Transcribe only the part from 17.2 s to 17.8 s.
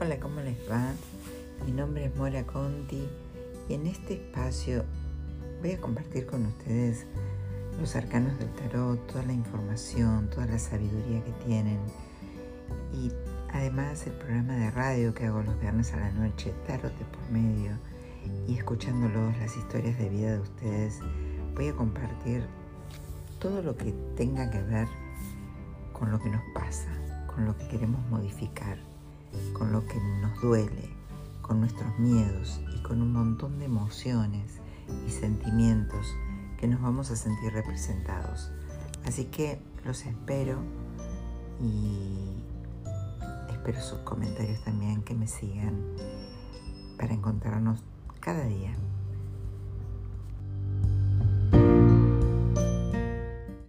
medio